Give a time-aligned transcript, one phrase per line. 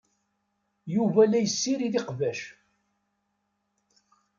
[0.95, 2.39] Yuba la yessirid iqbac.